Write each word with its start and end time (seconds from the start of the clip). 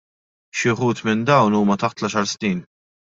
Xi 0.61 0.71
wħud 0.79 1.03
minn 1.09 1.21
dawn 1.31 1.57
huma 1.59 1.77
taħt 1.83 1.99
l-għaxar 2.03 2.31
snin. 2.33 2.63